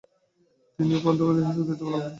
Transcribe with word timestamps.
তিনি 0.79 0.91
উপঅর্থমন্ত্রী 0.95 1.41
হিসেবে 1.41 1.65
দায়িত্ব 1.67 1.83
পালন 1.83 1.93
করেন। 1.93 2.09